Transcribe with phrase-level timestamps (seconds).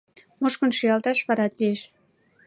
[0.39, 1.81] Мушкын шӱалташ варат лиеш.